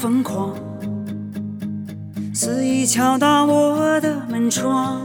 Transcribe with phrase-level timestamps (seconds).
[0.00, 0.52] 疯狂
[2.34, 5.00] 肆意敲打我的门窗。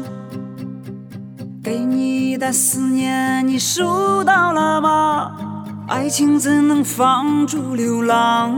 [1.64, 5.32] 给你的思念，你收到了吗？
[5.88, 8.52] 爱情怎能放逐流浪？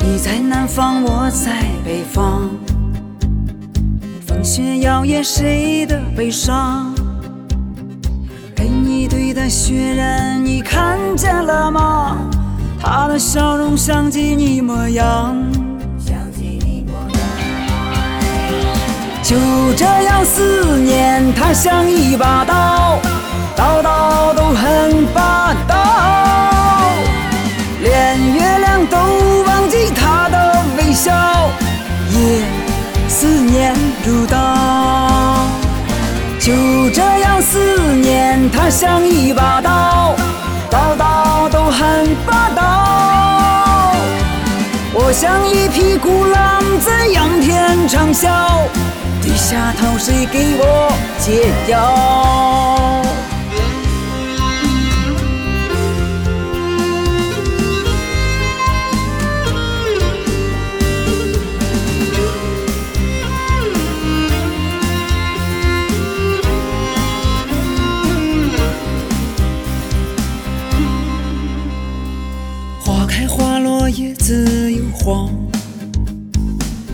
[0.00, 2.50] 你在南方，我在北方，
[4.26, 6.94] 风雪摇曳谁的悲伤？
[8.54, 12.01] 给你堆的雪人，你看见了吗？
[12.82, 15.36] 他的笑容像极你模样。
[16.04, 17.20] 像极你模样
[19.22, 19.36] 就
[19.76, 22.98] 这样思念，它像一把刀，
[23.54, 25.76] 刀刀都很霸道。
[27.80, 28.98] 连月亮都
[29.46, 31.12] 忘记他的微笑，
[32.10, 32.42] 夜
[33.08, 33.72] 思念
[34.04, 35.46] 如刀。
[36.40, 36.52] 就
[36.90, 40.16] 这样思念，它像一把，刀
[45.12, 48.28] 像一匹孤狼在仰天长啸。
[49.20, 53.02] 低下头，谁给我解药？
[72.84, 75.28] 花开花落，叶子又黄。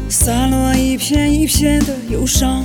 [0.08, 2.64] 洒落一片一片的忧伤，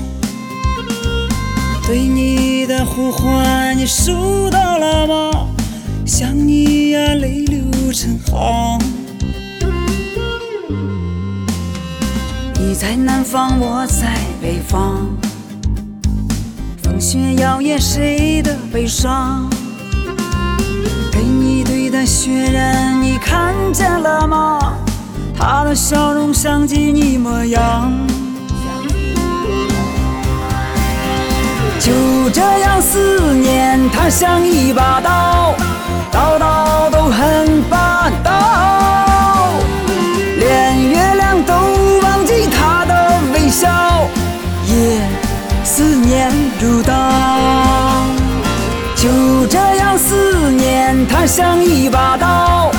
[1.86, 5.48] 对你的呼唤，你收到了吗？
[6.06, 8.80] 想你呀，泪流成行。
[12.58, 15.06] 你在南方，我在北方，
[16.82, 19.50] 风雪摇曳谁的悲伤？
[21.64, 24.76] 堆的雪人，你看见了吗？
[25.36, 27.92] 他的笑容像极你模样，
[31.80, 31.92] 就
[32.32, 35.54] 这样思念，它像一把刀，
[36.12, 38.32] 刀刀都很霸道。
[40.40, 41.54] 连月亮都
[42.04, 44.08] 忘记他的微笑，
[44.68, 45.02] 夜
[45.64, 46.32] 思念
[46.62, 46.94] 如刀。
[48.96, 49.10] 就
[49.48, 49.60] 这，
[51.10, 52.72] 它像一把刀。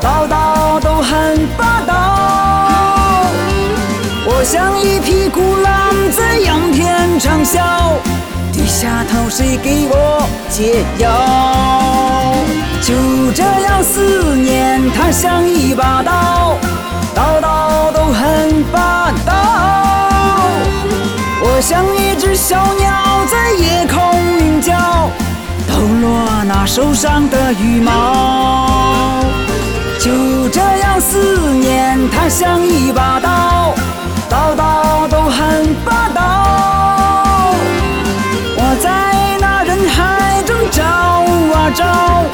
[0.00, 3.26] 刀刀都很霸道，
[4.24, 7.98] 我像一匹孤狼在仰天长啸，
[8.52, 12.32] 低下头谁给我解药？
[12.80, 12.94] 就
[13.32, 16.56] 这样思念，它像一把刀，
[17.14, 19.34] 刀刀都很霸道。
[21.42, 24.17] 我像一只小鸟在夜空，
[26.00, 29.24] 落那受伤的羽毛。
[29.98, 33.74] 就这样思念，它像一把刀，
[34.28, 37.54] 刀刀都很霸道。
[38.56, 42.24] 我在那人海中找啊找，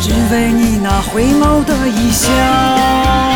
[0.00, 3.29] 只为你那回眸的一笑。